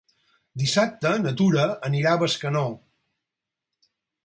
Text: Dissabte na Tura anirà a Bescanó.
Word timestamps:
Dissabte 0.61 1.11
na 1.25 1.33
Tura 1.41 1.67
anirà 1.91 2.15
a 2.15 2.21
Bescanó. 2.25 2.65